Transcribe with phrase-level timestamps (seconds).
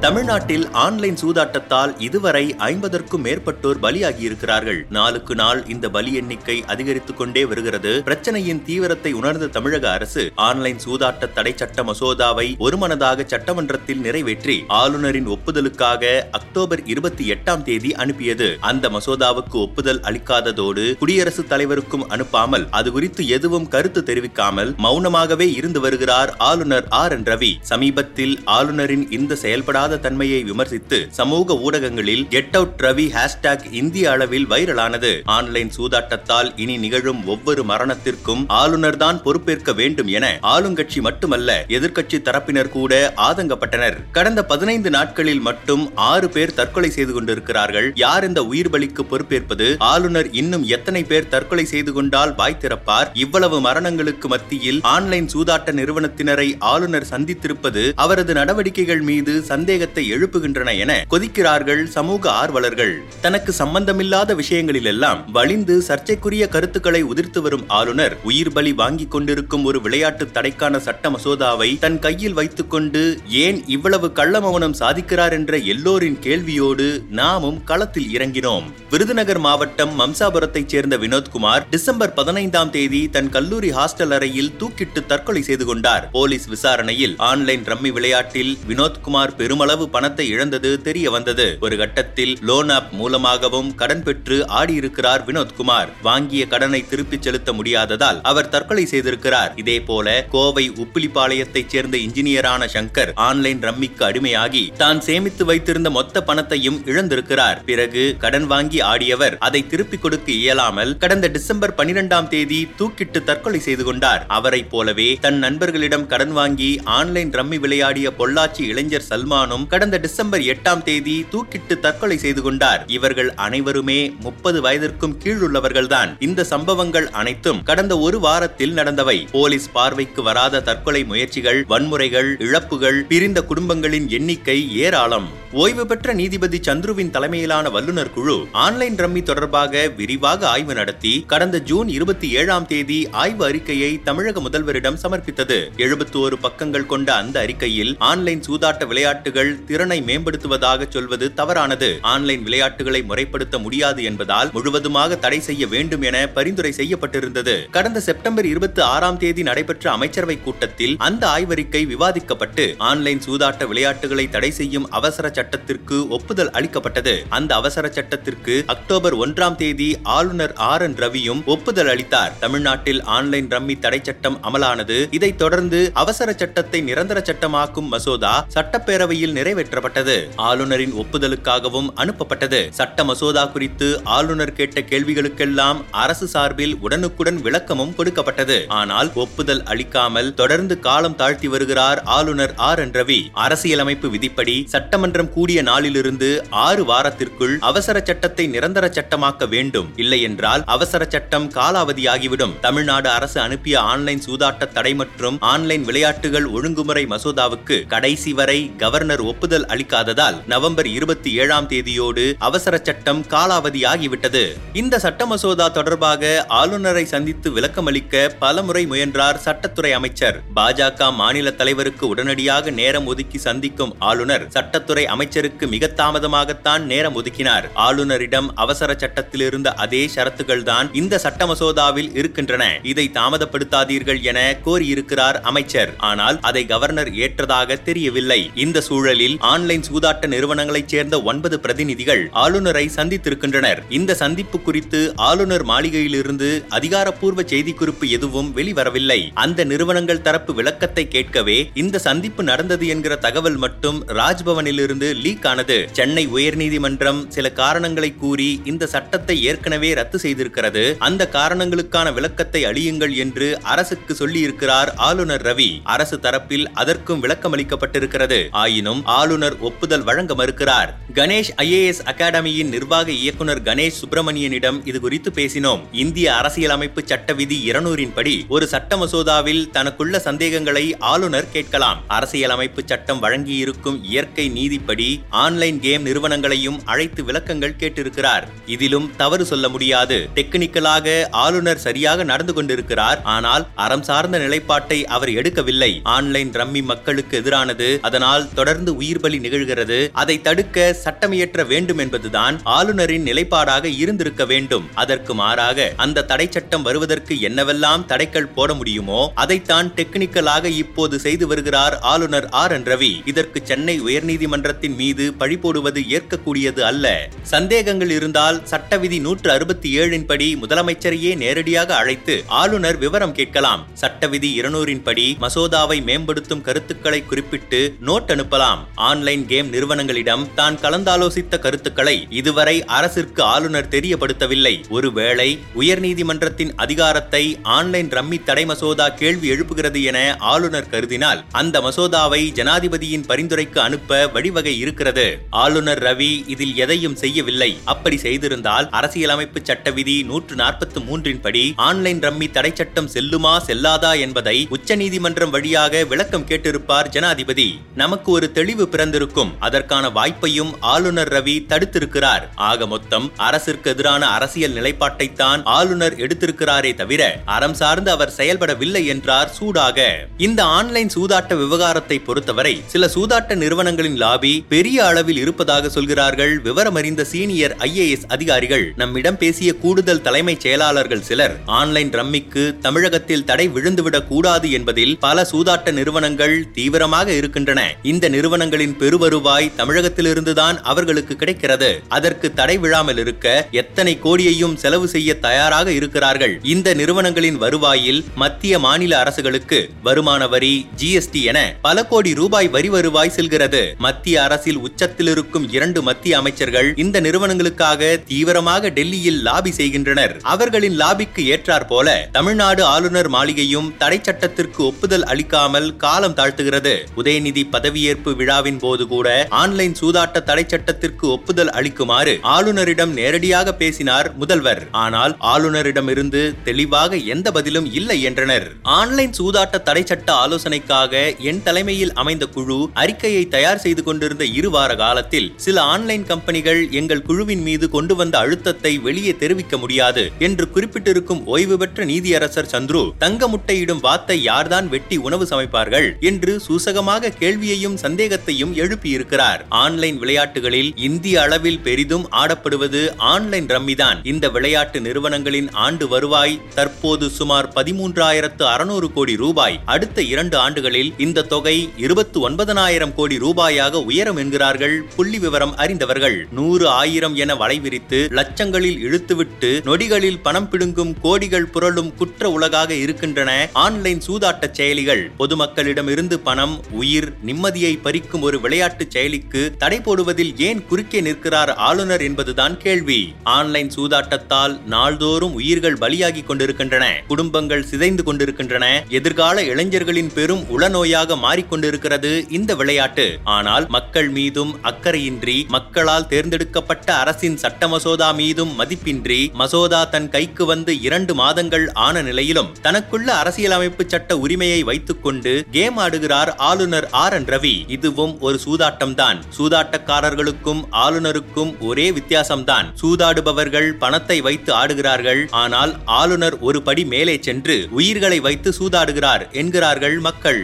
[0.00, 4.90] தமிழ்நாட்டில் ஆன்லைன் சூதாட்டத்தால் இதுவரை ஐம்பதற்கும் மேற்பட்டோர் பலியாகியிருக்கிறார்கள்.
[4.90, 8.02] நாளுக்கு நாள் இந்த பலி எண்ணிக்கை அதிகரித்துக் கொண்டே வருகிறது.
[8.04, 16.20] பிரச்சனையின் தீவிரத்தை உணர்ந்த தமிழக அரசு ஆன்லைன் சூதாட்ட தடை சட்ட மசோதாவை ஒருமனதாக சட்டமன்றத்தில் நிறைவேற்றி ஆளுநரின் ஒப்புதலுக்காக
[16.30, 18.56] அக்டோபர் இருபத்தி எட்டாம் தேதி அனுப்பியது.
[18.60, 26.36] அந்த மசோதாவுக்கு ஒப்புதல் அளிக்காததோடு குடியரசுத் தலைவருக்கும் அனுப்பாமல் அது குறித்து எதுவும் கருத்து தெரிவிக்காமல் மௌனமாகவே இருந்து வருகிறார்
[26.36, 27.52] ஆளுநர் ஆர் என் ரவி.
[27.60, 35.22] சமீபத்தில் ஆளுநரின் இந்த செயல்படாத தன்மையை விமர்சித்து சமூக ஊடகங்களில் கெட் அவுட் ரவி ஹேஷ்டாக் இந்திய அளவில் வைரலானது.
[35.24, 42.68] ஆன்லைன் சூதாட்டத்தால் இனி நிகழும் ஒவ்வொரு மரணத்திற்கும் ஆளுநர் தான் பொறுப்பேற்க வேண்டும் என ஆளுங்கட்சி மட்டுமல்ல எதிர்க்கட்சி தரப்பினர்
[42.68, 43.96] கூட ஆதங்கப்பட்டனர்.
[44.12, 47.92] கடந்த பதினைந்து நாட்களில் மட்டும் ஆறு பேர் தற்கொலை செய்து கொண்டிருக்கிறார்கள்.
[47.94, 49.76] யார் இந்த உயிர் பலிக்கு பொறுப்பேற்பது?
[49.78, 53.08] ஆளுநர் இன்னும் எத்தனை பேர் தற்கொலை செய்து கொண்டால் வாய் திறப்பார்?
[53.14, 59.44] இவ்வளவு மரணங்களுக்கு மத்தியில் ஆன்லைன் சூதாட்ட நிறுவனத்தினரை ஆளுநர் சந்தித்திருப்பது அவரது நடவடிக்கைகள் மீது
[59.78, 62.94] சந்தேகத்தை எழுப்புகின்றன என கொதிக்கிறார்கள் சமூக ஆர்வலர்கள்.
[63.24, 70.24] தனக்கு சம்பந்தமில்லாத விஷயங்களிலெல்லாம் வலிந்து சர்ச்சைக்குரிய கருத்துக்களை உதிர்த்து வரும் ஆளுநர் உயிர் பலி வாங்கிக் கொண்டிருக்கும் ஒரு விளையாட்டு
[70.36, 73.02] தடைக்கான சட்ட மசோதாவை தன் கையில் வைத்துக்கொண்டு
[73.44, 76.88] ஏன் இவ்வளவு கள்ள மௌனம் சாதிக்கிறார் என்ற எல்லோரின் கேள்வியோடு
[77.20, 78.66] நாமும் களத்தில் இறங்கினோம்.
[78.90, 85.66] விருதுநகர் மாவட்டம் மம்சாபுரத்தைச் சேர்ந்த வினோத்குமார் டிசம்பர் பதினைந்தாம் தேதி தன் கல்லூரி ஹாஸ்டல் அறையில் தூக்கிட்டு தற்கொலை செய்து
[85.70, 86.06] கொண்டார்.
[86.18, 91.56] போலீஸ் விசாரணையில் ஆன்லைன் ரம்மி விளையாட்டில் வினோத்குமார் பெருமளவு பணத்தை இழந்தது தெரிய வந்தது.
[91.60, 95.88] ஒரு கட்டத்தில் லோன் ஆப் மூலமாகவும் கடன் பெற்று ஆடியிருக்கிறார் வினோத்குமார்.
[96.02, 99.58] வாங்கிய கடனை திருப்பிச் செலுத்த முடியாததால் அவர் தற்கொலை செய்திருக்கிறார்.
[99.58, 106.82] இதே போல கோவை உப்பிலிப்பாளையத்தைச் சேர்ந்த இன்ஜினியரான சங்கர் ஆன்லைன் ரம்மிக்கு அடிமையாகி தான் சேமித்து வைத்திருந்த மொத்த பணத்தையும்
[106.84, 107.64] இழந்திருக்கிறார்.
[107.66, 113.84] பிறகு கடன் வாங்கி ஆடியவர் அதை திருப்பிக் கொடுக்க இயலாமல் கடந்த டிசம்பர் பனிரெண்டாம் தேதி தூக்கிட்டு தற்கொலை செய்து
[113.84, 114.24] கொண்டார்.
[114.28, 120.82] அவரைப் போலவே தன் நண்பர்களிடம் கடன் வாங்கி ஆன்லைன் ரம்மி விளையாடிய பொள்ளாச்சி இளைஞர் சல்மானும் கடந்த டிசம்பர் எட்டாம்
[120.82, 122.84] தேதி தூக்கிட்டு தற்கொலை செய்து கொண்டார்.
[122.86, 129.30] இவர்கள் அனைவருமே முப்பது வயதிற்கும் கீழ் உள்ளவர்கள்தான் இந்த சம்பவங்கள் அனைத்தும் கடந்த ஒரு வாரத்தில் நடந்தவை.
[129.32, 135.28] போலீஸ் பார்வைக்கு வராத தற்கொலை முயற்சிகள் வன்முறைகள் இழப்புகள் பிரிந்த குடும்பங்களின் எண்ணிக்கை ஏராளம்.
[135.52, 141.88] ஓய்வு பெற்ற நீதிபதி சந்துருவின் தலைமையிலான வல்லுநர் குழு ஆன்லைன் ரம்மி தொடர்பாக விரிவாக ஆய்வு நடத்தி கடந்த ஜூன்
[141.88, 145.58] இருபத்தி ஏழாம் தேதி ஆய்வு அறிக்கையை தமிழக முதல்வரிடம் சமர்ப்பித்தது.
[145.76, 151.98] எழுபத்தோரு பக்கங்கள் கொண்ட அந்த அறிக்கையில் ஆன்லைன் சூதாட்ட விளையாட்டுகள் திறனை மேம்படுத்துவதாக சொல்வது தவறானது.
[152.02, 157.70] ஆன்லைன் விளையாட்டுகளை முறைப்படுத்த முடியாது என்பதால் முழுவதுமாக தடை செய்ய வேண்டும் என பரிந்துரை செய்யப்பட்டிருந்தது.
[157.70, 164.50] கடந்த செப்டம்பர் இருபத்தி ஆறாம் தேதி நடைபெற்ற அமைச்சரவை கூட்டத்தில் அந்த ஆய்வறிக்கை விவாதிக்கப்பட்டு ஆன்லைன் சூதாட்ட விளையாட்டுகளை தடை
[164.50, 167.26] செய்யும் அவசர சட்டத்திற்கு ஒப்புதல் அளிக்கப்பட்டது.
[167.28, 172.32] அந்த அவசர சட்டத்திற்கு அக்டோபர் ஒன்றாம் தேதி ஆளுநர் ஆர் என் ரவியும் ஒப்புதல் அளித்தார்.
[172.40, 175.08] தமிழ்நாட்டில் ஆன்லைன் ரம்மி தடை சட்டம் அமலானது.
[175.10, 180.16] இதைத் தொடர்ந்து அவசர சட்டத்தை நிரந்தர சட்டமாக்கும் மசோதா சட்டப்பேரவையில் நிறைவேற்றப்பட்டது.
[180.36, 182.60] ஆளுநரின் ஒப்புதலுக்காகவும் அனுப்பப்பட்டது.
[182.70, 188.58] சட்ட மசோதா குறித்து ஆளுநர் கேட்ட கேள்விகளுக்கெல்லாம் அரசு சார்பில் உடனுக்குடன் விளக்கமும் கொடுக்கப்பட்டது.
[188.68, 192.78] ஆனால் ஒப்புதல் அளிக்காமல் தொடர்ந்து காலம் தாழ்த்தி வருகிறார் ஆளுநர் ஆர்.
[192.78, 192.94] என்.
[192.98, 193.18] ரவி.
[193.32, 199.88] அரசியலமைப்பு விதிப்படி சட்டமன்றம் கூடிய நாளிலிருந்து ஆறு வாரத்திற்குள் அவசர சட்டத்தை நிரந்தர சட்டமாக்க வேண்டும்.
[199.96, 202.54] இல்லை என்றால் அவசர சட்டம் காலாவதியாகிவிடும்.
[202.60, 209.66] தமிழ்நாடு அரசு அனுப்பிய ஆன்லைன் சூதாட்ட தடை மற்றும் ஆன்லைன் விளையாட்டுகள் ஒழுங்குமுறை மசோதாவுக்கு கடைசி வரை கவர்னர் ஒப்புதல்
[209.66, 214.42] அளிக்காததால் நவம்பர் இருபத்தி ஏழாம் தேதியோடு அவசர சட்டம் காலாவதியாகிவிட்டது.
[214.72, 220.40] இந்த சட்ட மசோதா தொடர்பாக ஆளுநரை சந்தித்து விளக்கமளிக்க பலமுறை முயன்றார் சட்டத்துறை அமைச்சர்.
[220.56, 227.66] பாஜக மாநில தலைவருக்கு உடனடியாக நேரம் ஒதுக்கி சந்திக்கும் ஆளுநர் சட்டத்துறை அமைச்சருக்கு மிக தாமதமாகத்தான் நேரம் ஒதுக்கினார்.
[227.74, 232.80] ஆளுநரிடம் அவசர சட்டத்தில் இருந்த அதே ஷரத்துகள் தான் இந்த சட்ட மசோதாவில் இருக்கின்றன.
[232.82, 235.96] இதை தாமதப்படுத்தாதீர்கள் என கோரியிருக்கிறார் அமைச்சர்.
[235.96, 238.50] ஆனால் அதை கவர்னர் ஏற்றதாக தெரியவில்லை.
[238.54, 243.78] இந்த சூழலில் ஆன்லைன் சூதாட்ட நிறுவனங்களைச் சேர்ந்த ஒன்பது பிரதிநிதிகள் ஆளுநரை சந்தித்திருக்கின்றனர்.
[243.88, 249.18] இந்த சந்திப்பு குறித்து ஆளுநர் மாளிகையிலிருந்து அதிகாரப்பூர்வ செய்திக்குறிப்பு எதுவும் வெளிவரவில்லை.
[249.44, 255.78] அந்த நிறுவனங்கள் தரப்பு விளக்கத்தை கேட்கவே இந்த சந்திப்பு நடந்தது என்கிற தகவல் மட்டும் ராஜ்பவனிலிருந்து லீக் ஆனது.
[255.92, 260.84] சென்னை உயர்நீதிமன்றம் சில காரணங்களை கூறி இந்த சட்டத்தை ஏற்கனவே ரத்து செய்திருக்கிறது.
[261.08, 265.70] அந்த காரணங்களுக்கான விளக்கத்தை அழியுங்கள் என்று அரசுக்கு சொல்லியிருக்கிறார் ஆளுநர் ரவி.
[265.96, 268.40] அரசு தரப்பில் அதற்கும் விளக்கமளிக்கப்பட்டிருக்கிறது.
[268.64, 270.90] ஆயினும் இருந்தும் ஆளுநர் ஒப்புதல் வழங்க மறுக்கிறார்.
[271.14, 275.82] கணேஷ் ஐஏஎஸ் அகாடமியின் நிர்வாக இயக்குநர் கணேஷ் சுப்பிரமணியனிடம் இது குறித்து பேசினோம்.
[275.92, 282.02] இந்திய அரசியலமைப்பு சட்ட விதி இருநூறின் படி ஒரு சட்ட மசோதாவில் தனக்குள்ள சந்தேகங்களை ஆளுநர் கேட்கலாம்.
[282.08, 285.08] அரசியலமைப்பு சட்டம் வழங்கியிருக்கும் இயற்கை நீதிப்படி
[285.44, 288.46] ஆன்லைன் கேம் நிறுவனங்களையும் அழைத்து விளக்கங்கள் கேட்டிருக்கிறார்.
[288.66, 290.18] இதிலும் தவறு சொல்ல முடியாது.
[290.34, 291.06] டெக்னிக்கலாக
[291.44, 293.20] ஆளுநர் சரியாக நடந்து கொண்டிருக்கிறார்.
[293.36, 295.92] ஆனால் அறம் சார்ந்த நிலைப்பாட்டை அவர் எடுக்கவில்லை.
[296.16, 297.88] ஆன்லைன் ரம்மி மக்களுக்கு எதிரானது.
[298.00, 300.08] அதனால் தொடர்ந்து உயிர் பலி நிகழ்கிறது.
[300.12, 304.88] அதை தடுக்க சட்டமியற்ற வேண்டும் என்பதுதான் ஆளுநரின் நிலைப்பாடாக இருந்திருக்க வேண்டும்.
[304.94, 311.98] அதற்கு மாறாக அந்த தடை சட்டம் வருவதற்கு என்னவெல்லாம் தடைகள் போட முடியுமோ அதைத்தான் டெக்னிக்கலாக இப்போது செய்து வருகிறார்
[311.98, 312.72] ஆளுநர் ஆர்.
[312.72, 312.84] என்.
[312.84, 313.28] ரவி.
[313.28, 317.28] இதற்கு சென்னை உயர்நீதிமன்றத்தின் மீது பழி போடுவது ஏற்கக்கூடியது அல்ல.
[317.42, 323.86] சந்தேகங்கள் இருந்தால் சட்ட விதி நூற்று அறுபத்தி ஏழின் படி முதலமைச்சரையே நேரடியாக அழைத்து ஆளுநர் விவரம் கேட்கலாம்.
[323.94, 328.77] சட்ட விதி இருநூறின் படி மசோதாவை மேம்படுத்தும் கருத்துக்களை குறிப்பிட்டு நோட் அனுப்பலாம்.
[329.08, 334.74] ஆன்லைன் கேம் நிறுவனங்களிடம் தான் கலந்தாலோசித்த கருத்துக்களை இதுவரை அரசிற்கு ஆளுநர் தெரியப்படுத்தவில்லை.
[334.88, 335.48] ஒருவேளை
[335.80, 337.42] உயர்நீதிமன்றத்தின் அதிகாரத்தை
[337.76, 340.18] ஆன்லைன் ரம்மி தடை மசோதா கேள்வி எழுப்புகிறது என
[340.52, 345.26] ஆளுநர் கருதினால் அந்த மசோதாவை ஜனாதிபதியின் பரிந்துரைக்கு அனுப்ப வழிவகை இருக்கிறது.
[345.64, 347.70] ஆளுநர் ரவி இதில் எதையும் செய்யவில்லை.
[347.84, 354.12] அப்படி செய்திருந்தால் அரசியலமைப்பு சட்ட விதி நூற்று நாற்பத்தி மூன்றின் படி ஆன்லைன் ரம்மி தடை சட்டம் செல்லுமா செல்லாதா
[354.24, 357.66] என்பதை உச்சநீதிமன்றம் வழியாக விளக்கம் கேட்டிருப்பார் ஜனாதிபதி.
[357.94, 359.52] நமக்கு ஒரு தெளிவு தெளிவு பிறந்திருக்கும்.
[359.58, 362.42] அதற்கான வாய்ப்பையும் ஆளுநர் ரவி தடுத்திருக்கிறார்.
[362.54, 370.26] ஆக மொத்தம் அரசிற்கு எதிரான அரசியல் நிலைப்பாட்டைத்தான் ஆளுநர் எடுத்திருக்கிறாரே தவிர அறம் சார்ந்து அவர் செயல்படவில்லை என்றார் சூடாக.
[370.36, 376.60] இந்த ஆன்லைன் சூதாட்ட விவகாரத்தை பொறுத்தவரை சில சூதாட்ட நிறுவனங்களின் லாபி பெரிய அளவில் இருப்பதாக சொல்கிறார்கள்.
[376.62, 384.26] விவரமறிந்த சீனியர் ஐஏஎஸ் அதிகாரிகள் நம்மிடம் பேசிய கூடுதல் தலைமைச் செயலாளர்கள் சிலர் ஆன்லைன் ரம்மிக்கு தமிழகத்தில் தடை விழுந்துவிடக்
[384.26, 387.96] கூடாது என்பதில் பல சூதாட்ட நிறுவனங்கள் தீவிரமாக இருக்கின்றன.
[388.02, 388.28] இந்த
[388.58, 391.90] நிறுவனங்களின் பெருவருவாய் தமிழகத்திலிருந்துதான் அவர்களுக்கு கிடைக்கிறது.
[392.16, 393.46] அதற்கு தடை விழாமல் இருக்க
[393.80, 396.54] எத்தனை கோடியையும் செலவு செய்ய தயாராக இருக்கிறார்கள்.
[396.74, 400.72] இந்த நிறுவனங்களின் வருவாயில் மத்திய மாநில அரசுகளுக்கு வருமான வரி
[401.02, 403.82] ஜிஎஸ்டி என பல கோடி ரூபாய் வரி வருவாய் செல்கிறது.
[404.06, 410.36] மத்திய அரசில் உச்சத்தில் இருக்கும் இரண்டு மத்திய அமைச்சர்கள் இந்த நிறுவனங்களுக்காக தீவிரமாக டெல்லியில் லாபி செய்கின்றனர்.
[410.54, 416.96] அவர்களின் லாபிக்கு ஏற்றார் போல தமிழ்நாடு ஆளுநர் மாளிகையும் தடை சட்டத்திற்கு ஒப்புதல் அளிக்காமல் காலம் தாழ்த்துகிறது.
[417.20, 419.28] உதயநிதி பதவியேற்பு விழா விழாவின் போது கூட
[419.60, 424.80] ஆன்லைன் சூதாட்ட தடை சட்டத்திற்கு ஒப்புதல் அளிக்குமாறு ஆளுநரிடம் நேரடியாக பேசினார் முதல்வர்.
[425.02, 428.66] ஆனால் ஆளுநரிடமிருந்து தெளிவாக எந்த பதிலும் இல்லை என்றனர்.
[428.98, 431.12] ஆன்லைன் சூதாட்ட தடை சட்ட ஆலோசனைக்காக
[431.50, 437.24] என் தலைமையில் அமைந்த குழு அறிக்கையை தயார் செய்து கொண்டிருந்த இரு வார காலத்தில் சில ஆன்லைன் கம்பெனிகள் எங்கள்
[437.28, 443.42] குழுவின் மீது கொண்டு வந்த அழுத்தத்தை வெளியே தெரிவிக்க முடியாது என்று குறிப்பிட்டிருக்கும் ஓய்வு பெற்ற நீதியரசர் சந்துரு தங்க
[443.48, 449.60] முட்டையிடும் வாத்தை யார்தான் வெட்டி உணவு சமைப்பார்கள் என்று சூசகமாக கேள்வியையும் சந்தேக சந்தேகத்தையும் எழுப்பியிருக்கிறார்.
[449.68, 454.26] ஆன்லைன் விளையாட்டுகளில் இந்திய அளவில் பெரிதும் ஆடப்படுவது ஆன்லைன் ரம்மிதான்.
[454.26, 459.80] இந்த விளையாட்டு நிறுவனங்களின் ஆண்டு வருவாய் தற்போது சுமார் பதிமூன்றாயிரத்து அறுநூறு கோடி ரூபாய்.
[459.84, 466.46] அடுத்த இரண்டு ஆண்டுகளில் இந்த தொகை இருபத்தி ஒன்பதனாயிரம் கோடி ரூபாயாக உயரும் என்கிறார்கள் புள்ளி விவரம் அறிந்தவர்கள்.
[466.52, 474.22] நூறு ஆயிரம் என வளைவிரித்து லட்சங்களில் இழுத்துவிட்டு நொடிகளில் பணம் பிடுங்கும் கோடிகள் புரளும் குற்ற உலகாக இருக்கின்றன ஆன்லைன்
[474.26, 475.30] சூதாட்ட செயலிகள்.
[475.38, 482.22] பொதுமக்களிடமிருந்து பணம் உயிர் நிம்மதியை பறி பறிக்கும் ஒரு விளையாட்டு செயலிக்கு தடை போடுவதில் ஏன் குறுக்கே நிற்கிறார் ஆளுநர்
[482.26, 483.18] என்பதுதான் கேள்வி.
[483.56, 488.86] ஆன்லைன் சூதாட்டத்தால் நாள்தோறும் உயிர்கள் பலியாகி கொண்டிருக்கின்றன குடும்பங்கள் சிதைந்து கொண்டிருக்கின்றன
[489.18, 493.26] எதிர்கால இளைஞர்களின் பெரும் உளநோயாக மாறிக்கொண்டிருக்கிறது இந்த விளையாட்டு.
[493.56, 500.94] ஆனால் மக்கள் மீதும் அக்கறையின்றி மக்களால் தேர்ந்தெடுக்கப்பட்ட அரசின் சட்ட மசோதா மீதும் மதிப்பின்றி மசோதா தன் கைக்கு வந்து
[501.06, 507.74] இரண்டு மாதங்கள் ஆன நிலையிலும் தனக்குள்ள அரசியலமைப்பு சட்ட உரிமையை வைத்துக்கொண்டு கேம் ஆடுகிறார் ஆளுநர் ஆர் என் ரவி.
[507.96, 509.38] இது இதுவும் ஒரு சூதாட்டம்தான்.
[509.56, 512.86] சூதாட்டக்காரர்களுக்கும் ஆளுநருக்கும் ஒரே வித்தியாசம்தான்.
[513.00, 520.62] சூதாடுபவர்கள் பணத்தை வைத்து ஆடுகிறார்கள் ஆனால் ஆளுநர் ஒரு படி மேலே சென்று உயிர்களை வைத்து சூதாடுகிறார் என்கிறார்கள் மக்கள்.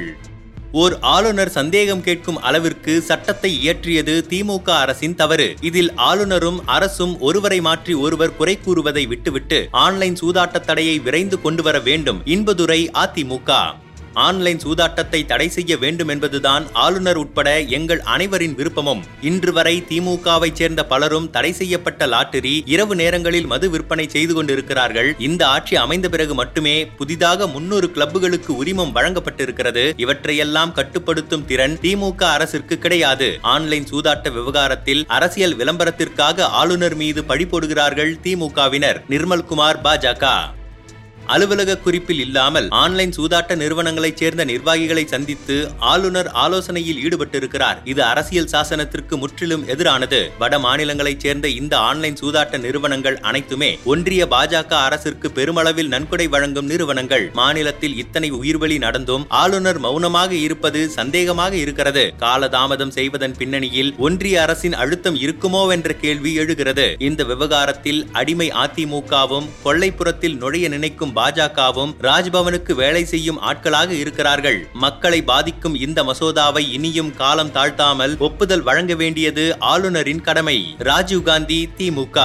[0.83, 5.49] ஓர் ஆளுநர் சந்தேகம் கேட்கும் அளவிற்கு சட்டத்தை இயற்றியது திமுக அரசின் தவறு.
[5.69, 11.79] இதில் ஆளுநரும் அரசும் ஒருவரை மாற்றி ஒருவர் குறை கூறுவதை விட்டுவிட்டு ஆன்லைன் சூதாட்ட தடையை விரைந்து கொண்டு வர
[11.89, 12.21] வேண்டும்.
[12.35, 13.51] இன்பதுரை அதிமுக
[14.15, 19.03] ஆன்லைன் சூதாட்டத்தை தடை செய்ய வேண்டும் என்பதுதான் ஆளுநர் உட்பட எங்கள் அனைவரின் விருப்பமும்.
[19.21, 25.15] இன்று வரை திமுகவை சேர்ந்த பலரும் தடை செய்யப்பட்ட லாட்டரி இரவு நேரங்களில் மது விற்பனை செய்து கொண்டிருக்கிறார்கள்.
[25.19, 29.93] இந்த ஆட்சி அமைந்த பிறகு மட்டுமே புதிதாக முன்னூறு கிளப்புகளுக்கு உரிமம் வழங்கப்பட்டிருக்கிறது.
[29.97, 33.39] இவற்றையெல்லாம் கட்டுப்படுத்தும் திறன் திமுக அரசிற்கு கிடையாது.
[33.41, 39.01] ஆன்லைன் சூதாட்ட விவகாரத்தில் அரசியல் விளம்பரத்திற்காக ஆளுநர் மீது பழி போடுகிறார்கள் திமுகவினர்.
[39.09, 40.27] நிர்மல்குமார் பாஜக
[41.27, 47.79] அலுவலக குறிப்பில் இல்லாமல் ஆன்லைன் சூதாட்ட நிறுவனங்களைச் சேர்ந்த நிர்வாகிகளை சந்தித்து ஆளுநர் ஆலோசனையில் ஈடுபட்டிருக்கிறார்.
[47.85, 50.29] இது அரசியல் சாசனத்திற்கு முற்றிலும் எதிரானது.
[50.39, 57.31] வட மாநிலங்களைச் சேர்ந்த இந்த ஆன்லைன் சூதாட்ட நிறுவனங்கள் அனைத்துமே ஒன்றிய பாஜக அரசிற்கு பெருமளவில் நன்கொடை வழங்கும் நிறுவனங்கள்.
[57.33, 62.15] மாநிலத்தில் இத்தனை உயிர்வலி நடந்தும் ஆளுநர் மௌனமாக இருப்பது சந்தேகமாக இருக்கிறது.
[62.21, 66.97] காலதாமதம் செய்வதன் பின்னணியில் ஒன்றிய அரசின் அழுத்தம் இருக்குமோ என்ற கேள்வி எழுகிறது.
[66.99, 74.59] இந்த விவகாரத்தில் அடிமை அதிமுகவும் கொள்ளைப்புறத்தில் நுழைய நினைக்கும் பாஜகவும் ராஜ்பவனுக்கு வேலை செய்யும் ஆட்களாக இருக்கிறார்கள்.
[74.73, 80.59] மக்களை பாதிக்கும் இந்த மசோதாவை இனியும் காலம் தாழ்த்தாமல் ஒப்புதல் வழங்க வேண்டியது ஆளுநரின் கடமை.
[80.79, 82.19] ராஜீவ்காந்தி திமுக